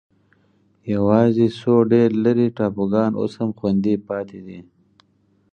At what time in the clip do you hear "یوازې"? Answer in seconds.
0.93-1.47